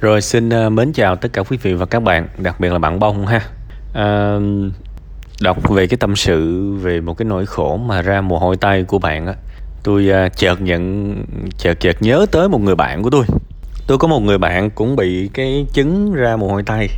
Rồi 0.00 0.20
xin 0.20 0.48
uh, 0.48 0.72
mến 0.72 0.92
chào 0.92 1.16
tất 1.16 1.32
cả 1.32 1.42
quý 1.42 1.56
vị 1.62 1.74
và 1.74 1.86
các 1.86 2.02
bạn, 2.02 2.28
đặc 2.38 2.60
biệt 2.60 2.72
là 2.72 2.78
bạn 2.78 2.98
Bông 2.98 3.26
ha. 3.26 3.40
À, 3.94 4.36
đọc 5.40 5.68
về 5.68 5.86
cái 5.86 5.96
tâm 5.96 6.16
sự 6.16 6.70
về 6.72 7.00
một 7.00 7.14
cái 7.14 7.26
nỗi 7.26 7.46
khổ 7.46 7.76
mà 7.76 8.02
ra 8.02 8.20
mồ 8.20 8.38
hôi 8.38 8.56
tay 8.56 8.84
của 8.84 8.98
bạn 8.98 9.26
á, 9.26 9.34
tôi 9.82 10.10
uh, 10.26 10.36
chợt 10.36 10.60
nhận 10.60 11.14
chợt 11.58 11.80
chợt 11.80 11.96
nhớ 12.00 12.26
tới 12.32 12.48
một 12.48 12.60
người 12.60 12.74
bạn 12.74 13.02
của 13.02 13.10
tôi. 13.10 13.24
Tôi 13.86 13.98
có 13.98 14.08
một 14.08 14.20
người 14.20 14.38
bạn 14.38 14.70
cũng 14.70 14.96
bị 14.96 15.30
cái 15.34 15.66
chứng 15.72 16.12
ra 16.12 16.36
mồ 16.36 16.48
hôi 16.48 16.62
tay. 16.62 16.88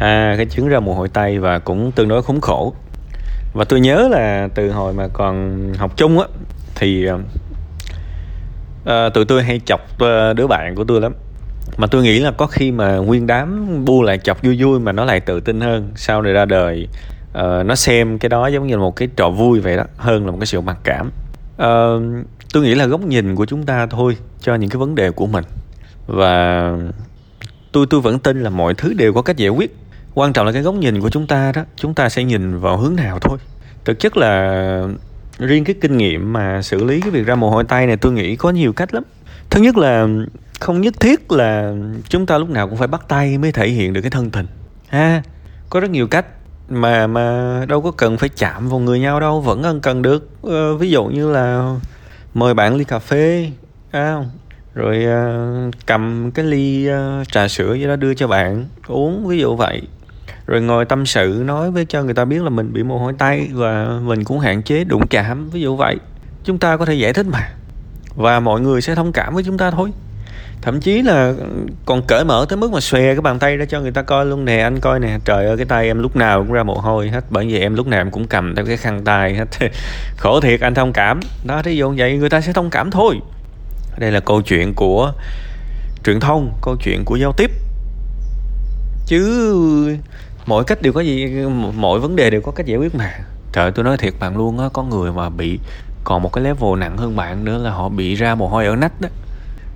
À, 0.00 0.34
cái 0.36 0.46
chứng 0.46 0.68
ra 0.68 0.80
mồ 0.80 0.94
hôi 0.94 1.08
tay 1.08 1.38
và 1.38 1.58
cũng 1.58 1.92
tương 1.92 2.08
đối 2.08 2.22
khốn 2.22 2.40
khổ. 2.40 2.74
Và 3.54 3.64
tôi 3.64 3.80
nhớ 3.80 4.08
là 4.10 4.48
từ 4.54 4.70
hồi 4.70 4.92
mà 4.92 5.08
còn 5.12 5.58
học 5.78 5.96
chung 5.96 6.18
á 6.18 6.26
thì 6.74 7.08
uh, 7.10 7.20
tụi 9.14 9.24
tôi 9.24 9.42
hay 9.42 9.60
chọc 9.64 9.80
đứa 10.36 10.46
bạn 10.48 10.74
của 10.74 10.84
tôi 10.84 11.00
lắm 11.00 11.12
mà 11.76 11.86
tôi 11.86 12.02
nghĩ 12.02 12.18
là 12.18 12.30
có 12.30 12.46
khi 12.46 12.72
mà 12.72 12.96
nguyên 12.96 13.26
đám 13.26 13.66
bu 13.84 14.02
lại 14.02 14.18
chọc 14.18 14.42
vui 14.42 14.56
vui 14.62 14.80
mà 14.80 14.92
nó 14.92 15.04
lại 15.04 15.20
tự 15.20 15.40
tin 15.40 15.60
hơn 15.60 15.90
sau 15.96 16.22
này 16.22 16.32
ra 16.32 16.44
đời 16.44 16.88
uh, 17.38 17.66
nó 17.66 17.74
xem 17.74 18.18
cái 18.18 18.28
đó 18.28 18.46
giống 18.46 18.66
như 18.66 18.74
là 18.74 18.80
một 18.80 18.96
cái 18.96 19.08
trò 19.16 19.30
vui 19.30 19.60
vậy 19.60 19.76
đó 19.76 19.84
hơn 19.96 20.26
là 20.26 20.32
một 20.32 20.38
cái 20.40 20.46
sự 20.46 20.60
mặc 20.60 20.76
cảm. 20.84 21.10
Uh, 21.56 22.26
tôi 22.52 22.62
nghĩ 22.62 22.74
là 22.74 22.86
góc 22.86 23.00
nhìn 23.00 23.34
của 23.34 23.46
chúng 23.46 23.62
ta 23.62 23.86
thôi 23.86 24.16
cho 24.40 24.54
những 24.54 24.70
cái 24.70 24.78
vấn 24.78 24.94
đề 24.94 25.10
của 25.10 25.26
mình. 25.26 25.44
Và 26.06 26.72
tôi 27.72 27.86
tôi 27.90 28.00
vẫn 28.00 28.18
tin 28.18 28.42
là 28.42 28.50
mọi 28.50 28.74
thứ 28.74 28.94
đều 28.94 29.12
có 29.12 29.22
cách 29.22 29.36
giải 29.36 29.48
quyết. 29.50 29.76
Quan 30.14 30.32
trọng 30.32 30.46
là 30.46 30.52
cái 30.52 30.62
góc 30.62 30.74
nhìn 30.74 31.00
của 31.00 31.10
chúng 31.10 31.26
ta 31.26 31.52
đó 31.52 31.64
chúng 31.76 31.94
ta 31.94 32.08
sẽ 32.08 32.24
nhìn 32.24 32.58
vào 32.58 32.76
hướng 32.76 32.96
nào 32.96 33.18
thôi. 33.18 33.38
Thực 33.84 33.98
chất 33.98 34.16
là 34.16 34.82
riêng 35.38 35.64
cái 35.64 35.74
kinh 35.80 35.96
nghiệm 35.96 36.32
mà 36.32 36.62
xử 36.62 36.84
lý 36.84 37.00
cái 37.00 37.10
việc 37.10 37.26
ra 37.26 37.34
mồ 37.34 37.50
hôi 37.50 37.64
tay 37.64 37.86
này 37.86 37.96
tôi 37.96 38.12
nghĩ 38.12 38.36
có 38.36 38.50
nhiều 38.50 38.72
cách 38.72 38.94
lắm. 38.94 39.02
Thứ 39.50 39.60
nhất 39.60 39.76
là 39.76 40.06
không 40.58 40.80
nhất 40.80 41.00
thiết 41.00 41.32
là 41.32 41.74
chúng 42.08 42.26
ta 42.26 42.38
lúc 42.38 42.50
nào 42.50 42.68
cũng 42.68 42.78
phải 42.78 42.88
bắt 42.88 43.08
tay 43.08 43.38
mới 43.38 43.52
thể 43.52 43.68
hiện 43.68 43.92
được 43.92 44.00
cái 44.00 44.10
thân 44.10 44.30
tình. 44.30 44.46
Ha 44.88 45.22
có 45.70 45.80
rất 45.80 45.90
nhiều 45.90 46.06
cách 46.06 46.26
mà 46.68 47.06
mà 47.06 47.64
đâu 47.68 47.82
có 47.82 47.90
cần 47.90 48.18
phải 48.18 48.28
chạm 48.28 48.68
vào 48.68 48.78
người 48.78 49.00
nhau 49.00 49.20
đâu 49.20 49.40
vẫn 49.40 49.62
cần 49.62 49.80
cần 49.80 50.02
được. 50.02 50.28
Ờ, 50.42 50.74
ví 50.76 50.90
dụ 50.90 51.04
như 51.04 51.32
là 51.32 51.74
mời 52.34 52.54
bạn 52.54 52.76
ly 52.76 52.84
cà 52.84 52.98
phê 52.98 53.50
à, 53.90 54.16
rồi 54.74 55.04
uh, 55.06 55.74
cầm 55.86 56.30
cái 56.30 56.44
ly 56.44 56.88
uh, 56.90 57.28
trà 57.28 57.48
sữa 57.48 57.74
gì 57.74 57.86
đó 57.86 57.96
đưa 57.96 58.14
cho 58.14 58.28
bạn 58.28 58.64
uống 58.86 59.26
ví 59.26 59.38
dụ 59.38 59.56
vậy. 59.56 59.82
Rồi 60.46 60.60
ngồi 60.60 60.84
tâm 60.84 61.06
sự 61.06 61.42
nói 61.44 61.70
với 61.70 61.84
cho 61.84 62.02
người 62.02 62.14
ta 62.14 62.24
biết 62.24 62.42
là 62.42 62.50
mình 62.50 62.72
bị 62.72 62.82
mồ 62.82 62.98
hôi 62.98 63.12
tay 63.18 63.48
và 63.52 64.00
mình 64.02 64.24
cũng 64.24 64.38
hạn 64.38 64.62
chế 64.62 64.84
đụng 64.84 65.06
chạm 65.06 65.50
ví 65.50 65.60
dụ 65.60 65.76
vậy. 65.76 65.96
Chúng 66.44 66.58
ta 66.58 66.76
có 66.76 66.84
thể 66.84 66.94
giải 66.94 67.12
thích 67.12 67.26
mà. 67.26 67.50
Và 68.16 68.40
mọi 68.40 68.60
người 68.60 68.80
sẽ 68.80 68.94
thông 68.94 69.12
cảm 69.12 69.34
với 69.34 69.44
chúng 69.44 69.58
ta 69.58 69.70
thôi 69.70 69.92
thậm 70.62 70.80
chí 70.80 71.02
là 71.02 71.34
còn 71.84 72.02
cởi 72.06 72.24
mở 72.24 72.46
tới 72.48 72.56
mức 72.56 72.72
mà 72.72 72.80
xòe 72.80 73.00
cái 73.00 73.20
bàn 73.20 73.38
tay 73.38 73.56
ra 73.56 73.64
cho 73.64 73.80
người 73.80 73.90
ta 73.90 74.02
coi 74.02 74.26
luôn 74.26 74.44
nè, 74.44 74.58
anh 74.58 74.80
coi 74.80 75.00
nè. 75.00 75.18
Trời 75.24 75.46
ơi, 75.46 75.56
cái 75.56 75.66
tay 75.66 75.86
em 75.86 75.98
lúc 75.98 76.16
nào 76.16 76.38
cũng 76.38 76.52
ra 76.52 76.62
mồ 76.62 76.74
hôi 76.74 77.08
hết, 77.08 77.24
bởi 77.30 77.46
vì 77.46 77.60
em 77.60 77.74
lúc 77.74 77.86
nào 77.86 78.00
em 78.00 78.10
cũng 78.10 78.26
cầm 78.26 78.54
theo 78.56 78.66
cái 78.66 78.76
khăn 78.76 79.04
tay 79.04 79.34
hết. 79.34 79.48
Khổ 80.16 80.40
thiệt, 80.40 80.60
anh 80.60 80.74
thông 80.74 80.92
cảm. 80.92 81.20
Đó, 81.44 81.62
thí 81.62 81.76
dụ 81.76 81.94
vậy, 81.96 82.16
người 82.16 82.30
ta 82.30 82.40
sẽ 82.40 82.52
thông 82.52 82.70
cảm 82.70 82.90
thôi. 82.90 83.20
Đây 83.98 84.12
là 84.12 84.20
câu 84.20 84.42
chuyện 84.42 84.74
của 84.74 85.12
truyền 86.04 86.20
thông, 86.20 86.52
câu 86.62 86.76
chuyện 86.76 87.04
của 87.04 87.16
giao 87.16 87.32
tiếp. 87.36 87.50
Chứ 89.06 89.96
mỗi 90.46 90.64
cách 90.64 90.82
đều 90.82 90.92
có 90.92 91.00
gì, 91.00 91.26
mỗi 91.74 92.00
vấn 92.00 92.16
đề 92.16 92.30
đều 92.30 92.40
có 92.40 92.52
cách 92.52 92.66
giải 92.66 92.78
quyết 92.78 92.94
mà. 92.94 93.10
Trời, 93.52 93.70
tôi 93.70 93.84
nói 93.84 93.96
thiệt 93.96 94.14
bạn 94.20 94.36
luôn 94.36 94.58
á, 94.58 94.68
có 94.72 94.82
người 94.82 95.12
mà 95.12 95.28
bị, 95.28 95.58
còn 96.04 96.22
một 96.22 96.32
cái 96.32 96.44
level 96.44 96.78
nặng 96.78 96.96
hơn 96.96 97.16
bạn 97.16 97.44
nữa 97.44 97.58
là 97.58 97.70
họ 97.70 97.88
bị 97.88 98.14
ra 98.14 98.34
mồ 98.34 98.48
hôi 98.48 98.66
ở 98.66 98.76
nách 98.76 99.00
đó 99.00 99.08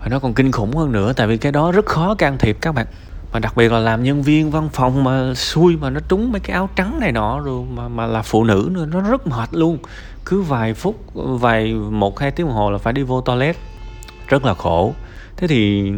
và 0.00 0.08
nó 0.08 0.18
còn 0.18 0.34
kinh 0.34 0.52
khủng 0.52 0.76
hơn 0.76 0.92
nữa 0.92 1.12
tại 1.16 1.26
vì 1.26 1.36
cái 1.36 1.52
đó 1.52 1.72
rất 1.72 1.86
khó 1.86 2.14
can 2.14 2.38
thiệp 2.38 2.56
các 2.60 2.74
bạn. 2.74 2.86
Mà 3.32 3.38
đặc 3.38 3.56
biệt 3.56 3.72
là 3.72 3.78
làm 3.78 4.02
nhân 4.02 4.22
viên 4.22 4.50
văn 4.50 4.68
phòng 4.72 5.04
mà 5.04 5.34
xui 5.34 5.76
mà 5.76 5.90
nó 5.90 6.00
trúng 6.08 6.32
mấy 6.32 6.40
cái 6.40 6.54
áo 6.54 6.68
trắng 6.76 7.00
này 7.00 7.12
nọ 7.12 7.40
rồi 7.40 7.64
mà 7.74 7.88
mà 7.88 8.06
là 8.06 8.22
phụ 8.22 8.44
nữ 8.44 8.68
nữa 8.72 8.86
nó 8.86 9.00
rất 9.00 9.26
mệt 9.26 9.48
luôn. 9.52 9.78
Cứ 10.24 10.42
vài 10.42 10.74
phút 10.74 11.14
vài 11.14 11.74
một 11.74 12.18
hai 12.18 12.30
tiếng 12.30 12.46
đồng 12.46 12.56
hồ 12.56 12.70
là 12.70 12.78
phải 12.78 12.92
đi 12.92 13.02
vô 13.02 13.20
toilet. 13.20 13.56
Rất 14.28 14.44
là 14.44 14.54
khổ. 14.54 14.94
Thế 15.36 15.46
thì 15.46 15.92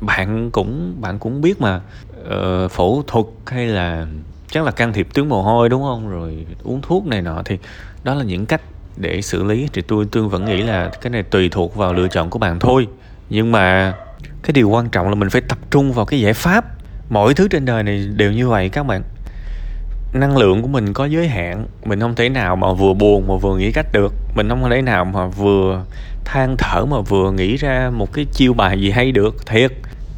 bạn 0.00 0.50
cũng 0.50 0.94
bạn 1.00 1.18
cũng 1.18 1.40
biết 1.40 1.60
mà 1.60 1.80
uh, 2.20 2.70
phẫu 2.70 3.04
thuật 3.06 3.26
hay 3.46 3.66
là 3.66 4.06
chắc 4.50 4.64
là 4.64 4.70
can 4.70 4.92
thiệp 4.92 5.08
tuyến 5.14 5.28
mồ 5.28 5.42
hôi 5.42 5.68
đúng 5.68 5.82
không? 5.82 6.08
Rồi 6.08 6.46
uống 6.62 6.80
thuốc 6.82 7.06
này 7.06 7.22
nọ 7.22 7.42
thì 7.44 7.58
đó 8.04 8.14
là 8.14 8.24
những 8.24 8.46
cách 8.46 8.62
để 8.96 9.22
xử 9.22 9.44
lý. 9.44 9.68
Thì 9.72 9.82
tôi 9.82 10.06
tôi 10.10 10.28
vẫn 10.28 10.44
nghĩ 10.44 10.62
là 10.62 10.90
cái 11.00 11.10
này 11.10 11.22
tùy 11.22 11.48
thuộc 11.48 11.76
vào 11.76 11.92
lựa 11.92 12.08
chọn 12.08 12.30
của 12.30 12.38
bạn 12.38 12.58
thôi 12.58 12.88
nhưng 13.30 13.52
mà 13.52 13.94
cái 14.42 14.52
điều 14.52 14.68
quan 14.68 14.88
trọng 14.88 15.08
là 15.08 15.14
mình 15.14 15.30
phải 15.30 15.40
tập 15.40 15.58
trung 15.70 15.92
vào 15.92 16.04
cái 16.04 16.20
giải 16.20 16.34
pháp. 16.34 16.64
Mọi 17.10 17.34
thứ 17.34 17.48
trên 17.48 17.64
đời 17.64 17.82
này 17.82 18.06
đều 18.16 18.32
như 18.32 18.48
vậy 18.48 18.68
các 18.68 18.86
bạn. 18.86 19.02
Năng 20.12 20.36
lượng 20.36 20.62
của 20.62 20.68
mình 20.68 20.92
có 20.92 21.04
giới 21.04 21.28
hạn, 21.28 21.66
mình 21.84 22.00
không 22.00 22.14
thể 22.14 22.28
nào 22.28 22.56
mà 22.56 22.72
vừa 22.72 22.94
buồn 22.94 23.28
mà 23.28 23.36
vừa 23.36 23.56
nghĩ 23.56 23.72
cách 23.72 23.86
được. 23.92 24.12
Mình 24.34 24.48
không 24.48 24.70
thể 24.70 24.82
nào 24.82 25.04
mà 25.04 25.26
vừa 25.26 25.84
than 26.24 26.56
thở 26.58 26.84
mà 26.84 27.00
vừa 27.00 27.32
nghĩ 27.32 27.56
ra 27.56 27.90
một 27.90 28.12
cái 28.12 28.26
chiêu 28.32 28.54
bài 28.54 28.80
gì 28.80 28.90
hay 28.90 29.12
được. 29.12 29.46
Thiệt, 29.46 29.72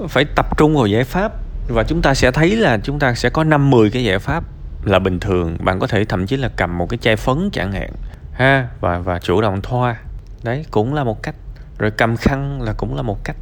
phải 0.08 0.24
tập 0.24 0.58
trung 0.58 0.76
vào 0.76 0.86
giải 0.86 1.04
pháp. 1.04 1.32
Và 1.68 1.82
chúng 1.82 2.02
ta 2.02 2.14
sẽ 2.14 2.30
thấy 2.30 2.56
là 2.56 2.78
chúng 2.82 2.98
ta 2.98 3.14
sẽ 3.14 3.30
có 3.30 3.44
năm 3.44 3.70
mười 3.70 3.90
cái 3.90 4.04
giải 4.04 4.18
pháp 4.18 4.44
là 4.84 4.98
bình 4.98 5.20
thường. 5.20 5.56
Bạn 5.60 5.78
có 5.78 5.86
thể 5.86 6.04
thậm 6.04 6.26
chí 6.26 6.36
là 6.36 6.48
cầm 6.56 6.78
một 6.78 6.88
cái 6.88 6.98
chai 6.98 7.16
phấn 7.16 7.50
chẳng 7.52 7.72
hạn. 7.72 7.90
Ha, 8.32 8.68
và 8.80 8.98
và 8.98 9.18
chủ 9.18 9.40
động 9.40 9.60
thoa. 9.62 9.96
Đấy, 10.42 10.64
cũng 10.70 10.94
là 10.94 11.04
một 11.04 11.22
cách 11.22 11.34
rồi 11.78 11.90
cầm 11.90 12.16
khăn 12.16 12.62
là 12.62 12.72
cũng 12.72 12.96
là 12.96 13.02
một 13.02 13.24
cách. 13.24 13.36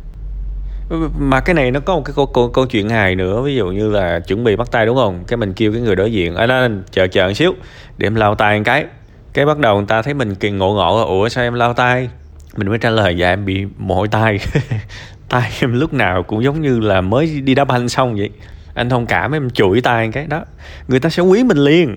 Mà 1.19 1.41
cái 1.41 1.55
này 1.55 1.71
nó 1.71 1.81
có 1.81 1.95
một 1.95 2.03
cái 2.05 2.13
câu, 2.17 2.27
câu, 2.27 2.49
câu 2.49 2.67
chuyện 2.67 2.89
hài 2.89 3.15
nữa 3.15 3.43
ví 3.43 3.55
dụ 3.55 3.67
như 3.67 3.91
là 3.91 4.21
chuẩn 4.21 4.45
bị 4.45 4.57
bắt 4.57 4.71
tay 4.71 4.87
đúng 4.87 4.97
không? 4.97 5.25
Cái 5.27 5.37
mình 5.37 5.53
kêu 5.53 5.73
cái 5.73 5.81
người 5.81 5.97
đối 5.97 6.13
diện 6.13 6.35
ở 6.35 6.47
đó 6.47 6.69
chờ 6.91 7.07
chờ 7.07 7.27
một 7.27 7.35
xíu 7.35 7.55
để 7.99 8.07
em 8.07 8.15
lau 8.15 8.35
tay 8.35 8.59
một 8.59 8.63
cái. 8.67 8.85
Cái 9.33 9.47
bắt 9.47 9.59
đầu 9.59 9.77
người 9.77 9.87
ta 9.87 10.03
thấy 10.03 10.15
mình 10.15 10.35
kỳ 10.35 10.51
ngộ 10.51 10.75
ngộ 10.75 11.05
ủa 11.05 11.29
sao 11.29 11.45
em 11.45 11.55
lau 11.55 11.75
tay? 11.75 12.09
Mình 12.57 12.69
mới 12.69 12.79
trả 12.79 12.91
lời 12.91 13.17
dạ 13.17 13.29
em 13.29 13.45
bị 13.45 13.67
mồ 13.79 13.95
hôi 13.95 14.09
tay. 14.09 14.39
Tay 15.29 15.51
em 15.61 15.81
lúc 15.81 15.93
nào 15.93 16.23
cũng 16.23 16.45
giống 16.45 16.61
như 16.61 16.81
là 16.81 17.01
mới 17.01 17.41
đi 17.41 17.55
đá 17.55 17.65
banh 17.65 17.89
xong 17.89 18.15
vậy. 18.15 18.31
Anh 18.75 18.89
thông 18.89 19.07
cảm 19.07 19.33
em 19.33 19.51
chửi 19.51 19.81
tay 19.81 20.11
cái 20.13 20.27
đó. 20.27 20.45
Người 20.89 21.01
ta 21.01 21.09
sẽ 21.09 21.23
quý 21.23 21.45
mình 21.45 21.59
liền. 21.59 21.97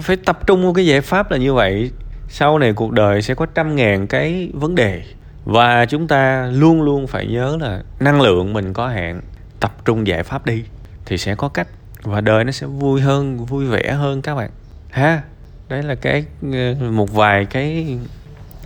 Phải 0.00 0.16
tập 0.16 0.46
trung 0.46 0.62
vào 0.62 0.74
cái 0.74 0.86
giải 0.86 1.00
pháp 1.00 1.30
là 1.30 1.36
như 1.36 1.54
vậy. 1.54 1.90
Sau 2.28 2.58
này 2.58 2.72
cuộc 2.72 2.92
đời 2.92 3.22
sẽ 3.22 3.34
có 3.34 3.46
trăm 3.46 3.76
ngàn 3.76 4.06
cái 4.06 4.50
vấn 4.52 4.74
đề 4.74 5.02
và 5.46 5.86
chúng 5.86 6.08
ta 6.08 6.46
luôn 6.52 6.82
luôn 6.82 7.06
phải 7.06 7.26
nhớ 7.26 7.56
là 7.60 7.82
năng 8.00 8.20
lượng 8.20 8.52
mình 8.52 8.72
có 8.72 8.88
hạn, 8.88 9.20
tập 9.60 9.72
trung 9.84 10.06
giải 10.06 10.22
pháp 10.22 10.46
đi 10.46 10.64
thì 11.04 11.18
sẽ 11.18 11.34
có 11.34 11.48
cách 11.48 11.68
và 12.02 12.20
đời 12.20 12.44
nó 12.44 12.52
sẽ 12.52 12.66
vui 12.66 13.00
hơn, 13.00 13.44
vui 13.44 13.66
vẻ 13.66 13.92
hơn 13.92 14.22
các 14.22 14.34
bạn. 14.34 14.50
Ha, 14.90 15.22
đấy 15.68 15.82
là 15.82 15.94
cái 15.94 16.24
ờ, 16.52 16.90
một 16.90 17.12
vài 17.12 17.44
cái 17.44 17.98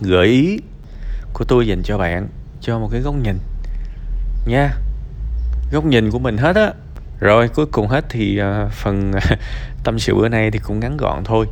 gợi 0.00 0.26
ý 0.26 0.58
của 1.32 1.44
tôi 1.44 1.66
dành 1.66 1.82
cho 1.82 1.98
bạn, 1.98 2.28
cho 2.60 2.78
một 2.78 2.88
cái 2.92 3.00
góc 3.00 3.14
nhìn 3.14 3.38
nha. 4.46 4.70
Góc 5.72 5.84
nhìn 5.84 6.10
của 6.10 6.18
mình 6.18 6.36
hết 6.36 6.56
á. 6.56 6.72
Rồi, 7.20 7.48
cuối 7.48 7.66
cùng 7.66 7.88
hết 7.88 8.04
thì 8.08 8.38
ờ, 8.38 8.68
phần, 8.72 9.12
tâm 9.84 9.98
sự 9.98 10.14
bữa 10.14 10.28
nay 10.28 10.50
thì 10.50 10.58
cũng 10.58 10.80
ngắn 10.80 10.96
gọn 10.96 11.24
thôi. 11.24 11.46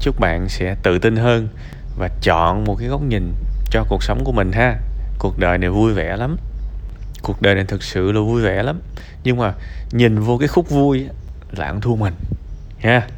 Chúc 0.00 0.20
bạn 0.20 0.48
sẽ 0.48 0.76
tự 0.82 0.98
tin 0.98 1.16
hơn 1.16 1.48
và 1.98 2.08
chọn 2.22 2.64
một 2.64 2.76
cái 2.78 2.88
góc 2.88 3.02
nhìn 3.02 3.32
cho 3.70 3.84
cuộc 3.88 4.02
sống 4.02 4.24
của 4.24 4.32
mình 4.32 4.52
ha. 4.52 4.76
Cuộc 5.18 5.38
đời 5.38 5.58
này 5.58 5.70
vui 5.70 5.94
vẻ 5.94 6.16
lắm. 6.16 6.36
Cuộc 7.22 7.42
đời 7.42 7.54
này 7.54 7.64
thực 7.64 7.82
sự 7.82 8.12
là 8.12 8.20
vui 8.20 8.42
vẻ 8.42 8.62
lắm. 8.62 8.80
Nhưng 9.24 9.36
mà 9.36 9.54
nhìn 9.92 10.18
vô 10.18 10.38
cái 10.38 10.48
khúc 10.48 10.70
vui 10.70 11.06
là 11.50 11.64
ăn 11.64 11.80
thua 11.80 11.96
mình. 11.96 12.14
Ha. 12.78 13.08